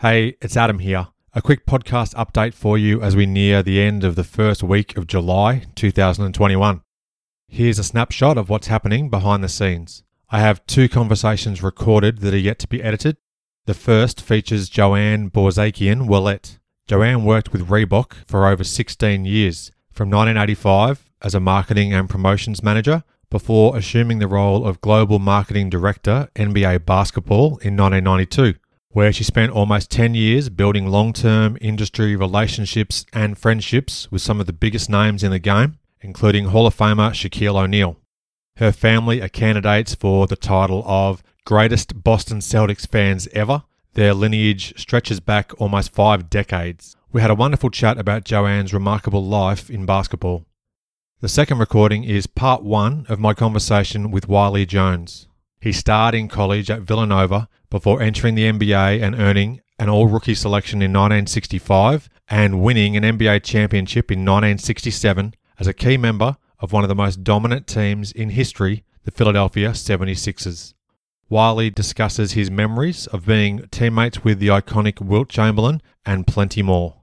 [0.00, 1.08] Hey, it's Adam here.
[1.34, 4.96] A quick podcast update for you as we near the end of the first week
[4.96, 6.82] of July 2021.
[7.48, 10.04] Here's a snapshot of what's happening behind the scenes.
[10.30, 13.16] I have two conversations recorded that are yet to be edited.
[13.66, 16.60] The first features Joanne Borzakian Willett.
[16.86, 22.62] Joanne worked with Reebok for over 16 years, from 1985 as a marketing and promotions
[22.62, 28.54] manager before assuming the role of global marketing director NBA basketball in 1992
[28.90, 34.40] where she spent almost 10 years building long term industry relationships and friendships with some
[34.40, 37.96] of the biggest names in the game, including Hall of Famer Shaquille O'Neal.
[38.56, 43.62] Her family are candidates for the title of Greatest Boston Celtics fans ever.
[43.94, 46.96] Their lineage stretches back almost five decades.
[47.12, 50.44] We had a wonderful chat about Joanne's remarkable life in basketball.
[51.20, 55.26] The second recording is part one of my conversation with Wali Jones.
[55.60, 60.34] He starred in college at Villanova before entering the NBA and earning an all rookie
[60.34, 66.72] selection in 1965 and winning an NBA championship in 1967 as a key member of
[66.72, 70.74] one of the most dominant teams in history, the Philadelphia 76ers.
[71.28, 77.02] Wali discusses his memories of being teammates with the iconic Wilt Chamberlain and plenty more.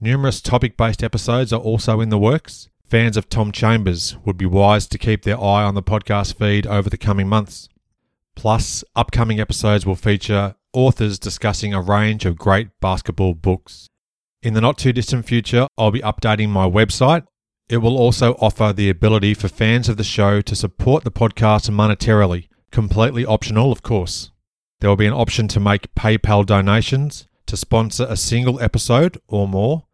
[0.00, 2.68] Numerous topic based episodes are also in the works.
[2.88, 6.66] Fans of Tom Chambers would be wise to keep their eye on the podcast feed
[6.66, 7.68] over the coming months.
[8.36, 13.88] Plus, upcoming episodes will feature authors discussing a range of great basketball books.
[14.42, 17.26] In the not too distant future, I'll be updating my website.
[17.68, 21.68] It will also offer the ability for fans of the show to support the podcast
[21.70, 24.30] monetarily, completely optional, of course.
[24.80, 29.48] There will be an option to make PayPal donations, to sponsor a single episode or
[29.48, 29.86] more,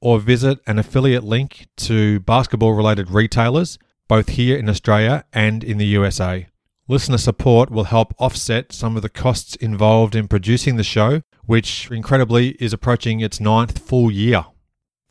[0.00, 5.78] or visit an affiliate link to basketball related retailers, both here in Australia and in
[5.78, 6.46] the USA.
[6.90, 11.90] Listener support will help offset some of the costs involved in producing the show, which
[11.90, 14.46] incredibly is approaching its ninth full year.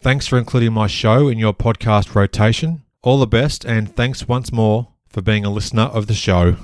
[0.01, 2.83] Thanks for including my show in your podcast rotation.
[3.03, 6.57] All the best, and thanks once more for being a listener of the show.